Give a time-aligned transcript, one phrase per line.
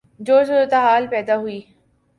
[0.19, 1.61] جو صورتحال پیدا ہوئی